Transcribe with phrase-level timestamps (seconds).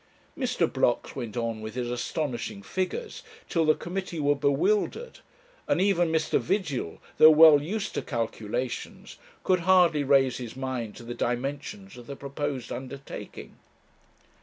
[0.35, 0.65] Mr.
[0.65, 5.19] Blocks went on with his astonishing figures till the committee were bewildered,
[5.67, 6.39] and even Mr.
[6.39, 12.07] Vigil, though well used to calculations, could hardly raise his mind to the dimensions of
[12.07, 13.57] the proposed undertaking.